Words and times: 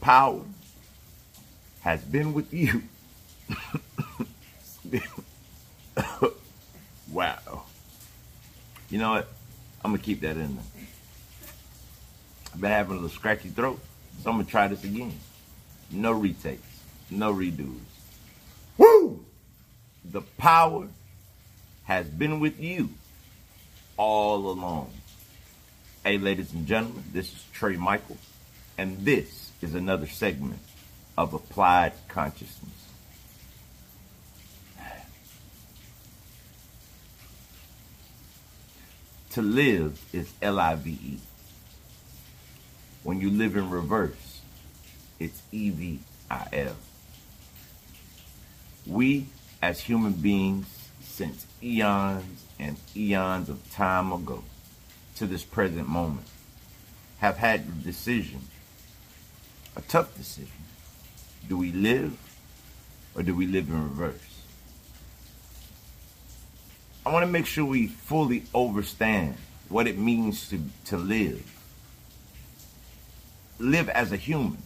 power 0.00 0.42
has 1.80 2.02
been 2.02 2.32
with 2.32 2.52
you. 2.52 2.82
wow. 7.10 7.64
You 8.88 8.98
know 8.98 9.10
what? 9.12 9.28
I'm 9.84 9.92
gonna 9.92 10.02
keep 10.02 10.20
that 10.20 10.36
in 10.36 10.56
there. 10.56 10.64
I've 12.52 12.60
been 12.60 12.70
having 12.70 12.92
a 12.92 12.94
little 12.96 13.08
scratchy 13.08 13.48
throat, 13.48 13.80
so 14.22 14.30
I'm 14.30 14.36
gonna 14.36 14.48
try 14.48 14.68
this 14.68 14.84
again. 14.84 15.12
No 15.90 16.12
retakes, 16.12 16.66
no 17.10 17.32
redos. 17.32 17.78
Woo! 18.76 19.24
The 20.04 20.22
power 20.38 20.88
has 21.84 22.06
been 22.06 22.40
with 22.40 22.60
you 22.60 22.90
all 23.96 24.50
along. 24.50 24.90
Hey, 26.04 26.18
ladies 26.18 26.52
and 26.52 26.66
gentlemen, 26.66 27.04
this 27.12 27.26
is 27.26 27.44
Trai 27.54 27.76
Michael, 27.76 28.16
and 28.80 29.04
this 29.04 29.52
is 29.60 29.74
another 29.74 30.06
segment 30.06 30.58
of 31.18 31.34
Applied 31.34 31.92
Consciousness. 32.08 32.72
To 39.32 39.42
live 39.42 40.02
is 40.14 40.32
L 40.40 40.58
I 40.58 40.76
V 40.76 40.92
E. 40.92 41.18
When 43.02 43.20
you 43.20 43.28
live 43.28 43.54
in 43.54 43.68
reverse, 43.68 44.40
it's 45.18 45.42
E 45.52 45.68
V 45.68 46.00
I 46.30 46.46
L. 46.50 46.76
We, 48.86 49.26
as 49.60 49.80
human 49.80 50.14
beings, 50.14 50.88
since 51.02 51.44
eons 51.62 52.46
and 52.58 52.78
eons 52.96 53.50
of 53.50 53.70
time 53.72 54.10
ago 54.10 54.42
to 55.16 55.26
this 55.26 55.44
present 55.44 55.86
moment, 55.86 56.26
have 57.18 57.36
had 57.36 57.68
the 57.68 57.84
decision, 57.84 58.40
a 59.76 59.80
tough 59.82 60.16
decision. 60.16 60.50
Do 61.48 61.56
we 61.56 61.72
live 61.72 62.16
or 63.14 63.22
do 63.22 63.34
we 63.34 63.46
live 63.46 63.68
in 63.68 63.82
reverse? 63.82 64.42
I 67.04 67.12
want 67.12 67.24
to 67.24 67.30
make 67.32 67.46
sure 67.46 67.64
we 67.64 67.86
fully 67.86 68.44
understand 68.54 69.36
what 69.68 69.86
it 69.86 69.96
means 69.96 70.48
to, 70.50 70.60
to 70.86 70.96
live. 70.96 71.42
Live 73.58 73.88
as 73.88 74.12
a 74.12 74.16
human. 74.16 74.58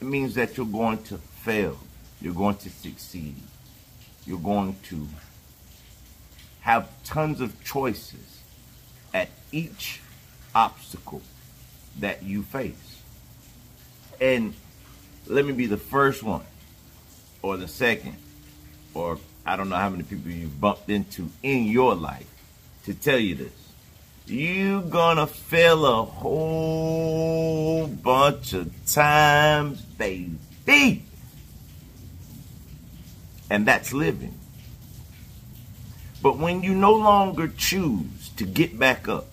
It 0.00 0.04
means 0.04 0.34
that 0.34 0.56
you're 0.56 0.66
going 0.66 1.02
to 1.04 1.18
fail. 1.18 1.78
You're 2.20 2.34
going 2.34 2.56
to 2.56 2.70
succeed. 2.70 3.36
You're 4.26 4.38
going 4.38 4.76
to 4.84 5.08
have 6.60 6.88
tons 7.04 7.40
of 7.40 7.62
choices 7.64 8.40
at 9.14 9.30
each 9.52 10.00
obstacle 10.54 11.22
that 11.98 12.22
you 12.22 12.42
face. 12.42 12.97
And 14.20 14.54
let 15.26 15.44
me 15.44 15.52
be 15.52 15.66
the 15.66 15.76
first 15.76 16.22
one 16.22 16.44
or 17.42 17.56
the 17.56 17.68
second 17.68 18.16
or 18.94 19.18
I 19.46 19.56
don't 19.56 19.68
know 19.68 19.76
how 19.76 19.88
many 19.88 20.02
people 20.02 20.30
you've 20.30 20.60
bumped 20.60 20.90
into 20.90 21.30
in 21.42 21.64
your 21.64 21.94
life 21.94 22.28
to 22.84 22.94
tell 22.94 23.18
you 23.18 23.34
this. 23.34 23.52
You 24.26 24.82
gonna 24.82 25.26
fail 25.26 25.86
a 25.86 26.04
whole 26.04 27.86
bunch 27.86 28.52
of 28.52 28.70
times, 28.84 29.80
baby. 29.80 31.02
And 33.48 33.66
that's 33.66 33.94
living. 33.94 34.34
But 36.20 36.36
when 36.36 36.62
you 36.62 36.74
no 36.74 36.92
longer 36.92 37.48
choose 37.48 38.28
to 38.36 38.44
get 38.44 38.78
back 38.78 39.08
up, 39.08 39.28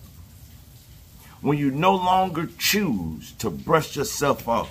when 1.40 1.58
you 1.58 1.70
no 1.70 1.94
longer 1.94 2.48
choose 2.58 3.32
to 3.32 3.50
brush 3.50 3.96
yourself 3.96 4.48
off, 4.48 4.70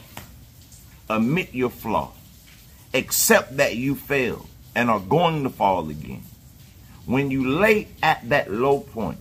admit 1.10 1.54
your 1.54 1.70
flaw, 1.70 2.12
accept 2.94 3.58
that 3.58 3.76
you 3.76 3.96
failed, 3.96 4.48
and 4.74 4.90
are 4.90 5.00
going 5.00 5.44
to 5.44 5.50
fall 5.50 5.90
again. 5.90 6.24
When 7.06 7.30
you 7.30 7.48
lay 7.48 7.88
at 8.02 8.28
that 8.30 8.52
low 8.52 8.80
point, 8.80 9.20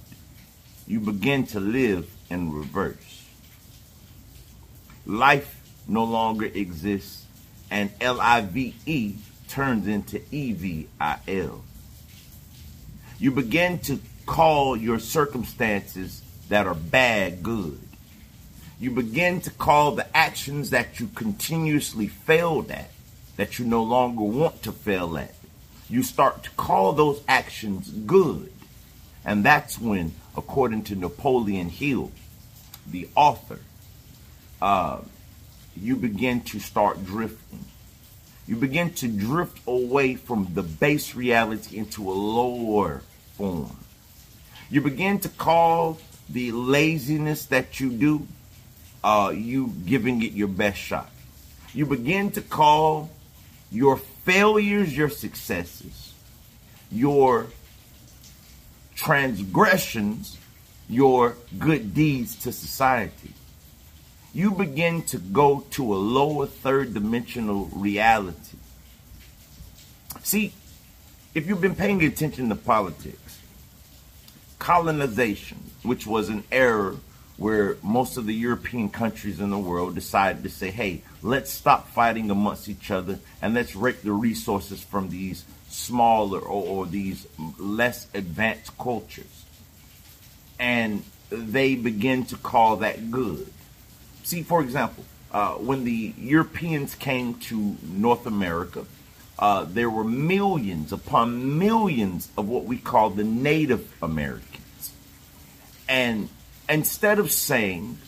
you 0.87 1.01
begin 1.01 1.47
to 1.49 1.61
live 1.61 2.11
in 2.31 2.53
reverse. 2.53 3.27
Life 5.07 5.61
no 5.87 6.05
longer 6.05 6.47
exists, 6.47 7.27
and 7.71 7.91
L 8.01 8.21
I 8.21 8.41
V 8.41 8.75
E 8.87 9.15
turns 9.49 9.87
into 9.87 10.21
E 10.31 10.53
V 10.53 10.89
I 11.01 11.19
L. 11.29 11.63
You 13.19 13.31
begin 13.31 13.79
to 13.81 14.01
call 14.27 14.77
your 14.77 14.99
circumstances 14.99 16.23
that 16.49 16.67
are 16.67 16.75
bad 16.75 17.43
good. 17.43 17.81
You 18.79 18.91
begin 18.91 19.41
to 19.43 19.51
call 19.51 19.93
the 19.93 20.15
actions 20.17 20.71
that 20.71 21.01
you 21.01 21.09
continuously 21.09 22.09
failed 22.09 22.71
at, 22.71 22.91
that 23.37 23.59
you 23.59 23.65
no 23.65 23.83
longer 23.83 24.23
want 24.23 24.63
to 24.65 24.73
fail 24.73 25.17
at, 25.17 25.35
you 25.89 26.03
start 26.03 26.43
to 26.45 26.51
call 26.51 26.93
those 26.93 27.23
actions 27.29 27.91
good. 27.91 28.53
And 29.25 29.45
that's 29.45 29.79
when, 29.79 30.13
according 30.37 30.85
to 30.85 30.97
Napoleon 30.97 31.69
Hill, 31.69 32.13
the 32.87 33.09
author, 33.15 33.61
uh, 34.61 35.01
you 35.77 35.97
begin 35.97 36.43
to 36.43 36.61
start 36.61 37.05
drifting. 37.05 37.65
You 38.47 38.57
begin 38.57 38.93
to 38.95 39.09
drift 39.09 39.61
away 39.67 40.17
from 40.17 40.49
the 40.53 40.63
base 40.63 41.15
reality 41.15 41.79
into 41.79 42.11
a 42.11 42.13
lower 42.13 43.03
form. 43.37 43.77
You 44.71 44.83
begin 44.83 45.19
to 45.21 45.29
call 45.29 45.99
the 46.29 46.53
laziness 46.53 47.47
that 47.47 47.81
you 47.81 47.91
do, 47.91 48.27
uh, 49.03 49.33
you 49.35 49.75
giving 49.87 50.23
it 50.23 50.33
your 50.33 50.49
best 50.49 50.79
shot. 50.79 51.11
You 51.73 51.87
begin 51.87 52.31
to 52.33 52.41
call 52.41 53.11
your 53.71 53.97
failures, 53.97 54.97
your 54.97 55.09
successes, 55.11 56.15
your 56.91 57.49
transgressions, 58.95 60.39
your 60.89 61.37
good 61.59 61.95
deeds 61.95 62.37
to 62.37 62.53
society. 62.53 63.33
You 64.33 64.51
begin 64.51 65.03
to 65.03 65.19
go 65.19 65.65
to 65.71 65.95
a 65.95 65.97
lower 65.97 66.47
third 66.47 66.95
dimensional 66.95 67.67
reality. 67.67 68.59
See, 70.23 70.53
if 71.35 71.47
you've 71.47 71.61
been 71.61 71.75
paying 71.75 72.03
attention 72.05 72.49
to 72.49 72.57
politics, 72.57 73.39
colonization, 74.59 75.59
which 75.85 76.07
was 76.07 76.29
an 76.29 76.43
error 76.51 76.97
where 77.37 77.77
most 77.83 78.17
of 78.17 78.27
the 78.27 78.35
European 78.35 78.89
countries 78.89 79.41
in 79.41 79.51
the 79.51 79.59
world 79.59 79.95
decided 79.95 80.43
to 80.43 80.49
say, 80.49 80.71
hey, 80.71 81.03
let's 81.23 81.53
stop 81.53 81.89
fighting 81.89 82.31
amongst 82.31 82.69
each 82.69 82.91
other 82.91 83.19
and 83.43 83.55
let's 83.55 83.75
rape 83.75 84.03
the 84.03 84.13
resources 84.13 84.83
from 84.83 85.11
these 85.11 85.45
smaller 85.69 86.39
or, 86.39 86.65
or 86.65 86.87
these 86.87 87.27
less 87.59 88.07
advanced 88.15 88.77
cultures. 88.79 89.45
And 90.59 91.03
they 91.31 91.75
begin 91.75 92.25
to 92.27 92.37
call 92.37 92.77
that 92.77 93.11
good. 93.11 93.53
See, 94.23 94.43
for 94.43 94.63
example, 94.63 95.05
uh, 95.33 95.55
when 95.55 95.83
the 95.83 96.15
Europeans 96.17 96.95
came 96.95 97.35
to 97.35 97.77
North 97.83 98.27
America, 98.27 98.87
uh, 99.37 99.65
there 99.65 99.91
were 99.91 100.05
millions 100.05 100.93
upon 100.93 101.59
millions 101.59 102.29
of 102.39 102.49
what 102.49 102.65
we 102.65 102.79
call 102.79 103.11
the 103.11 103.25
Native 103.25 103.93
Americans. 104.01 104.64
And 105.89 106.29
instead 106.69 107.19
of 107.19 107.31
saying, 107.31 107.99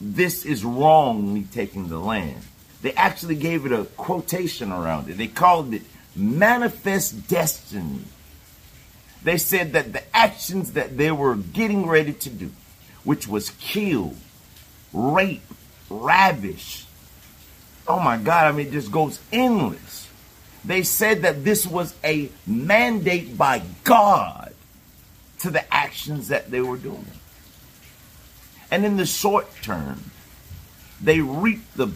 this 0.00 0.44
is 0.44 0.64
wrong, 0.64 1.32
me 1.32 1.46
taking 1.50 1.88
the 1.88 1.98
land, 1.98 2.42
they 2.82 2.92
actually 2.92 3.36
gave 3.36 3.66
it 3.66 3.72
a 3.72 3.84
quotation 3.84 4.70
around 4.70 5.08
it. 5.08 5.16
They 5.16 5.28
called 5.28 5.72
it 5.74 5.82
manifest 6.14 7.28
destiny. 7.28 8.00
They 9.22 9.38
said 9.38 9.72
that 9.72 9.92
the 9.92 10.16
actions 10.16 10.72
that 10.72 10.96
they 10.96 11.10
were 11.10 11.34
getting 11.36 11.86
ready 11.86 12.12
to 12.12 12.30
do, 12.30 12.50
which 13.04 13.26
was 13.26 13.50
kill, 13.58 14.14
rape, 14.92 15.42
ravish, 15.90 16.86
oh 17.88 18.00
my 18.00 18.16
God, 18.18 18.46
I 18.46 18.52
mean, 18.52 18.68
it 18.68 18.72
just 18.72 18.90
goes 18.90 19.20
endless. 19.32 20.08
They 20.64 20.82
said 20.82 21.22
that 21.22 21.44
this 21.44 21.66
was 21.66 21.94
a 22.02 22.30
mandate 22.46 23.38
by 23.38 23.62
God 23.84 24.52
to 25.46 25.52
the 25.52 25.74
actions 25.74 26.28
that 26.28 26.50
they 26.50 26.60
were 26.60 26.76
doing. 26.76 27.06
And 28.70 28.84
in 28.84 28.96
the 28.96 29.06
short 29.06 29.46
term, 29.62 30.10
they 31.00 31.20
reap 31.20 31.72
the 31.74 31.92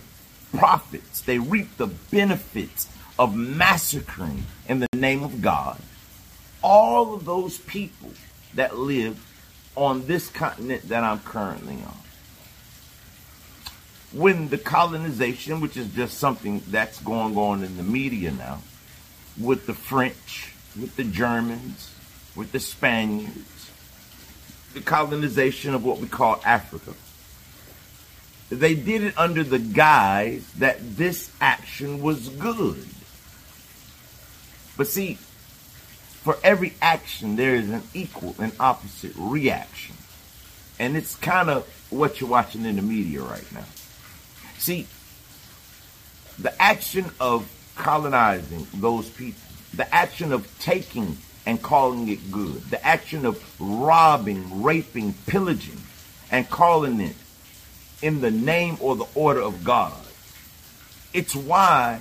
profits, 0.56 1.20
they 1.20 1.38
reap 1.38 1.76
the 1.76 1.88
benefits 1.88 2.88
of 3.19 3.35
massacring 3.35 4.44
in 4.69 4.79
the 4.79 4.88
name 4.94 5.23
of 5.23 5.43
God 5.43 5.81
all 6.62 7.14
of 7.14 7.25
those 7.25 7.58
people 7.58 8.11
that 8.55 8.76
live 8.76 9.19
on 9.76 10.06
this 10.06 10.29
continent 10.29 10.88
that 10.88 11.02
I'm 11.02 11.20
currently 11.20 11.75
on. 11.75 11.97
When 14.12 14.49
the 14.49 14.58
colonization, 14.58 15.61
which 15.61 15.76
is 15.76 15.88
just 15.94 16.19
something 16.19 16.62
that's 16.69 17.00
going 17.00 17.37
on 17.37 17.62
in 17.62 17.76
the 17.76 17.82
media 17.82 18.32
now, 18.32 18.61
with 19.41 19.67
the 19.67 19.75
French, 19.75 20.52
with 20.79 20.97
the 20.97 21.05
Germans, 21.05 21.94
with 22.36 22.52
the 22.52 22.60
Spaniards, 22.60 23.70
the 24.74 24.80
colonization 24.80 25.74
of 25.74 25.84
what 25.84 25.98
we 25.98 26.06
call 26.06 26.40
Africa. 26.44 26.94
they 28.50 28.74
did 28.74 29.02
it 29.02 29.14
under 29.16 29.44
the 29.44 29.58
guise 29.58 30.50
that 30.54 30.96
this 30.96 31.30
action 31.40 32.02
was 32.02 32.28
good. 32.30 32.84
But 34.76 34.86
see, 34.86 35.14
for 36.22 36.36
every 36.42 36.74
action, 36.82 37.36
there 37.36 37.54
is 37.54 37.70
an 37.70 37.82
equal 37.94 38.34
and 38.38 38.52
opposite 38.58 39.12
reaction. 39.16 39.94
And 40.78 40.96
it's 40.96 41.14
kind 41.16 41.48
of 41.50 41.66
what 41.90 42.20
you're 42.20 42.30
watching 42.30 42.64
in 42.64 42.76
the 42.76 42.82
media 42.82 43.22
right 43.22 43.52
now. 43.52 43.64
See, 44.58 44.86
the 46.38 46.60
action 46.60 47.06
of 47.20 47.50
colonizing 47.76 48.66
those 48.74 49.08
people, 49.10 49.40
the 49.74 49.92
action 49.94 50.32
of 50.32 50.46
taking 50.58 51.16
and 51.46 51.62
calling 51.62 52.08
it 52.08 52.31
good, 52.31 52.62
the 52.70 52.84
action 52.84 53.25
of 53.25 53.42
robbing, 53.60 54.62
raping, 54.62 55.14
pillaging, 55.26 55.81
and 56.31 56.48
calling 56.48 57.00
it 57.00 57.16
in 58.02 58.20
the 58.20 58.31
name 58.31 58.76
or 58.81 58.96
the 58.96 59.06
order 59.14 59.40
of 59.40 59.64
God. 59.64 59.92
It's 61.12 61.34
why 61.34 62.00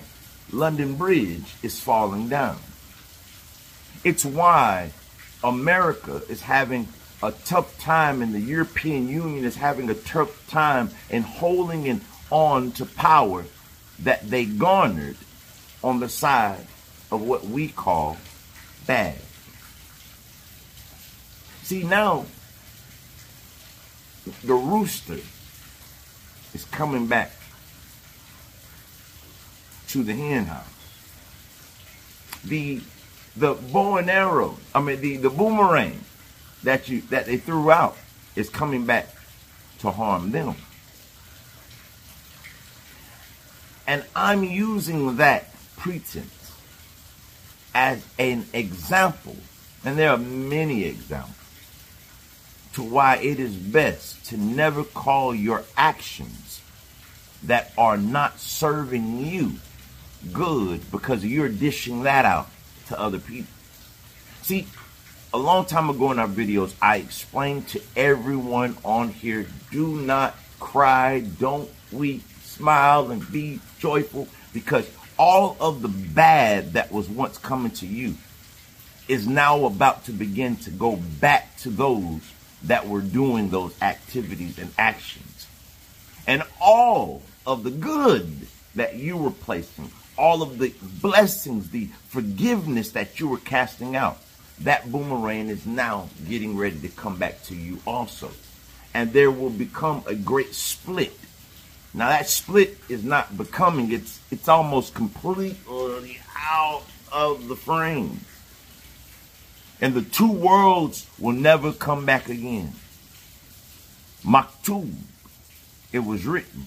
London 0.52 0.96
Bridge 0.96 1.56
is 1.64 1.80
falling 1.80 2.30
down. 2.30 2.58
It's 4.04 4.24
why 4.24 4.92
America 5.44 6.22
is 6.30 6.42
having 6.42 6.88
a 7.22 7.32
tough 7.32 7.78
time 7.80 8.22
and 8.22 8.34
the 8.34 8.40
European 8.40 9.10
Union 9.10 9.44
is 9.44 9.56
having 9.56 9.90
a 9.90 9.94
tough 9.94 10.50
time 10.50 10.90
in 11.10 11.22
holding 11.22 11.86
in 11.86 12.02
on 12.30 12.72
to 12.74 12.86
power 12.86 13.46
that 14.00 14.30
they 14.30 14.46
garnered 14.46 15.18
on 15.84 16.00
the 16.00 16.10
side 16.10 16.66
of 17.12 17.22
what 17.22 17.46
we 17.46 17.68
call 17.68 18.18
bad. 18.86 19.20
See, 21.70 21.84
now 21.84 22.26
the 24.44 24.56
rooster 24.56 25.20
is 26.56 26.66
coming 26.72 27.06
back 27.06 27.32
to 29.90 30.02
the 30.02 30.16
hen 30.16 30.46
house. 30.46 30.66
The 32.44 32.82
the 33.36 33.54
bow 33.54 33.98
and 33.98 34.10
arrow, 34.10 34.58
I 34.74 34.82
mean 34.82 35.00
the, 35.00 35.18
the 35.18 35.30
boomerang 35.30 36.00
that 36.64 36.90
you 36.90 37.02
that 37.12 37.28
they 37.28 37.38
threw 37.38 37.70
out 37.70 37.96
is 38.36 38.50
coming 38.50 38.88
back 38.88 39.08
to 39.82 39.92
harm 39.92 40.32
them. 40.32 40.56
And 43.86 44.04
I'm 44.16 44.44
using 44.44 45.18
that 45.18 45.54
pretense 45.78 46.52
as 47.76 48.04
an 48.18 48.48
example, 48.54 49.38
and 49.86 50.00
there 50.00 50.10
are 50.10 50.18
many 50.18 50.86
examples, 50.86 51.36
to 52.74 52.84
why 52.84 53.18
it 53.18 53.40
is 53.40 53.56
best 53.56 54.26
to 54.28 54.38
never 54.38 54.84
call 54.84 55.34
your 55.34 55.64
actions 55.76 56.62
that 57.44 57.72
are 57.78 57.98
not 57.98 58.40
serving 58.40 59.26
you 59.26 59.54
good 60.34 60.92
because 60.92 61.26
you're 61.26 61.50
dishing 61.50 62.04
that 62.04 62.26
out 62.26 62.50
to 62.88 63.00
other 63.00 63.20
people. 63.20 63.52
See, 64.42 64.68
a 65.34 65.38
long 65.38 65.66
time 65.66 65.90
ago 65.90 66.12
in 66.12 66.20
our 66.20 66.28
videos, 66.28 66.74
I 66.82 66.98
explained 66.98 67.68
to 67.70 67.82
everyone 67.96 68.78
on 68.84 69.10
here 69.10 69.48
do 69.72 69.96
not 69.96 70.36
cry, 70.60 71.22
don't 71.40 71.70
weep, 71.92 72.24
smile, 72.42 73.12
and 73.12 73.32
be 73.32 73.60
joyful 73.80 74.28
because 74.54 74.90
all 75.18 75.56
of 75.60 75.82
the 75.82 75.88
bad 75.88 76.74
that 76.74 76.92
was 76.92 77.08
once 77.10 77.38
coming 77.38 77.72
to 77.72 77.86
you 77.86 78.16
is 79.08 79.28
now 79.28 79.66
about 79.66 80.06
to 80.06 80.12
begin 80.12 80.56
to 80.56 80.72
go 80.72 80.96
back 81.20 81.58
to 81.58 81.70
those 81.70 82.22
that 82.64 82.88
were 82.88 83.02
doing 83.02 83.50
those 83.50 83.80
activities 83.82 84.60
and 84.60 84.72
actions. 84.78 85.48
And 86.28 86.44
all 86.62 87.22
of 87.46 87.64
the 87.64 87.72
good 87.72 88.48
that 88.76 88.96
you 88.96 89.18
were 89.18 89.32
placing, 89.32 89.92
all 90.18 90.42
of 90.42 90.60
the 90.60 90.74
blessings, 91.02 91.72
the 91.72 91.86
forgiveness 92.10 92.92
that 92.92 93.20
you 93.20 93.28
were 93.28 93.38
casting 93.38 93.96
out, 93.96 94.18
that 94.62 94.92
boomerang 94.92 95.50
is 95.50 95.66
now 95.66 96.10
getting 96.28 96.58
ready 96.58 96.80
to 96.80 96.90
come 96.90 97.18
back 97.18 97.42
to 97.44 97.56
you 97.56 97.80
also. 97.88 98.30
And 98.94 99.14
there 99.14 99.32
will 99.32 99.50
become 99.50 100.04
a 100.06 100.16
great 100.16 100.54
split. 100.54 101.18
Now 101.94 102.10
that 102.10 102.28
split 102.28 102.78
is 102.90 103.04
not 103.04 103.38
becoming, 103.38 103.92
it's 103.92 104.20
it's 104.32 104.48
almost 104.48 104.94
completely 104.94 105.58
out 106.38 106.84
of 107.12 107.48
the 107.48 107.56
frame. 107.56 108.20
And 109.82 109.94
the 109.94 110.02
two 110.02 110.32
worlds 110.32 111.08
will 111.18 111.34
never 111.34 111.72
come 111.72 112.06
back 112.06 112.28
again. 112.30 112.74
Maktub, 114.26 114.94
it 115.94 116.00
was 116.00 116.26
written. 116.26 116.66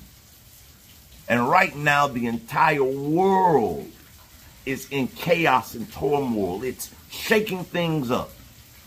And 1.29 1.49
right 1.49 1.75
now 1.77 2.07
the 2.09 2.27
entire 2.27 2.83
world 2.83 3.91
is 4.65 4.89
in 4.91 5.09
chaos 5.09 5.75
and 5.75 5.91
turmoil. 5.93 6.63
It's 6.63 6.91
shaking 7.11 7.65
things 7.65 8.11
up. 8.11 8.31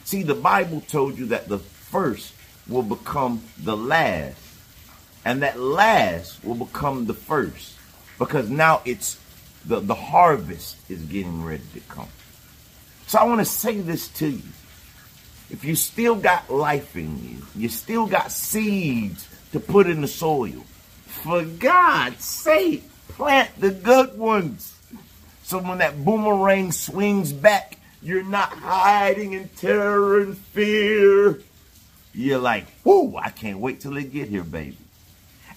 See, 0.06 0.24
the 0.24 0.36
Bible 0.36 0.82
told 0.82 1.18
you 1.18 1.28
that 1.28 1.48
the 1.48 1.60
first 1.60 2.34
will 2.68 2.84
become 2.84 3.44
the 3.58 3.78
last, 3.78 4.38
and 5.24 5.42
that 5.44 5.60
last 5.60 6.44
will 6.44 6.56
become 6.56 7.06
the 7.06 7.14
first, 7.14 7.76
because 8.18 8.50
now 8.50 8.82
it's 8.86 9.20
the, 9.66 9.80
the 9.80 9.96
harvest 9.96 10.78
is 10.90 11.02
getting 11.04 11.44
ready 11.44 11.64
to 11.74 11.80
come. 11.82 12.08
So 13.08 13.20
I 13.20 13.24
want 13.26 13.40
to 13.40 13.46
say 13.46 13.80
this 13.80 14.08
to 14.20 14.28
you. 14.28 14.42
If 15.50 15.64
you 15.64 15.76
still 15.76 16.16
got 16.16 16.52
life 16.52 16.96
in 16.96 17.24
you, 17.24 17.38
you 17.56 17.70
still 17.70 18.08
got 18.08 18.32
seeds 18.32 19.28
to 19.52 19.60
put 19.60 19.88
in 19.88 20.02
the 20.02 20.08
soil, 20.08 20.66
for 21.06 21.44
God's 21.44 22.26
sake, 22.26 22.84
plant 23.10 23.50
the 23.60 23.72
good 23.72 24.18
ones. 24.18 24.74
So 25.44 25.60
when 25.60 25.78
that 25.78 26.04
boomerang 26.04 26.72
swings 26.72 27.32
back, 27.32 27.78
you're 28.02 28.24
not 28.24 28.50
hiding 28.50 29.34
in 29.34 29.50
terror 29.50 30.20
and 30.22 30.38
fear. 30.38 31.40
You're 32.14 32.40
like, 32.40 32.66
whoo, 32.84 33.16
I 33.16 33.30
can't 33.30 33.60
wait 33.60 33.82
till 33.82 33.96
it 33.98 34.12
get 34.12 34.30
here, 34.30 34.44
baby. 34.44 34.78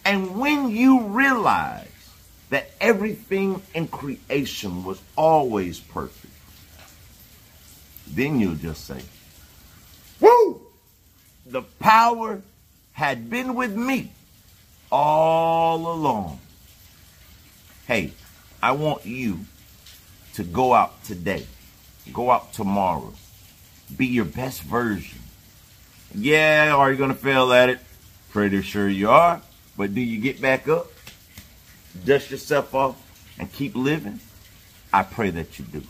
And 0.05 0.39
when 0.39 0.71
you 0.71 1.03
realize 1.03 1.89
that 2.51 2.71
everything 2.81 3.63
in 3.75 3.89
creation 3.89 4.85
was 4.85 5.01
always 5.17 5.81
perfect, 5.81 6.28
then 8.19 8.41
you'll 8.41 8.55
just 8.55 8.85
say, 8.85 9.01
whoo, 10.21 10.61
the 11.47 11.63
power 11.63 12.43
had 12.93 13.31
been 13.31 13.55
with 13.55 13.77
me 13.77 14.11
all 14.91 15.93
along. 15.93 16.41
Hey, 17.87 18.13
I 18.63 18.73
want 18.73 19.07
you 19.07 19.41
to 20.35 20.43
go 20.43 20.75
out 20.75 21.05
today. 21.05 21.47
Go 22.13 22.31
out 22.31 22.53
tomorrow. 22.53 23.13
Be 23.97 24.07
your 24.07 24.25
best 24.25 24.63
version. 24.63 25.21
Yeah, 26.15 26.75
are 26.75 26.91
you 26.91 26.99
going 26.99 27.11
to 27.11 27.17
fail 27.17 27.53
at 27.53 27.69
it? 27.69 27.79
Pretty 28.31 28.63
sure 28.63 28.89
you 28.89 29.11
are. 29.11 29.41
But 29.77 29.95
do 29.95 30.01
you 30.01 30.21
get 30.21 30.41
back 30.41 30.69
up? 30.69 30.89
Dust 32.05 32.31
yourself 32.31 32.75
off 32.75 32.97
and 33.39 33.51
keep 33.53 33.77
living? 33.77 34.21
I 34.93 35.03
pray 35.05 35.31
that 35.31 35.59
you 35.59 35.65
do. 35.67 35.83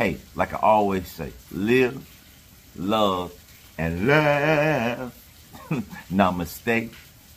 Hey, 0.00 0.16
like 0.34 0.54
I 0.54 0.56
always 0.62 1.06
say, 1.08 1.30
live, 1.52 2.08
love, 2.74 3.34
and 3.76 4.06
laugh. 4.06 5.12
namaste, 6.10 6.88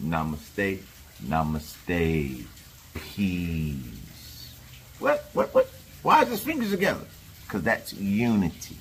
namaste, 0.02 0.80
namaste. 1.26 2.46
Peace. 2.94 4.56
What? 5.00 5.30
What? 5.34 5.54
What? 5.54 5.70
Why 6.04 6.22
is 6.22 6.30
his 6.30 6.40
fingers 6.40 6.72
together? 6.72 7.06
Because 7.44 7.64
that's 7.64 7.92
unity. 7.92 8.78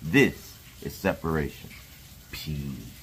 This 0.00 0.54
is 0.80 0.94
separation. 0.94 1.68
Peace. 2.32 2.95